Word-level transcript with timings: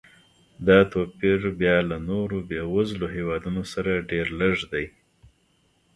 دا 0.67 0.77
توپیر 0.91 1.41
بیا 1.59 1.75
له 1.89 1.97
نورو 2.09 2.37
بېوزلو 2.49 3.07
هېوادونو 3.15 3.61
سره 3.73 3.91
ډېر 4.09 4.27
لږ 4.39 4.55
دی. 4.71 4.85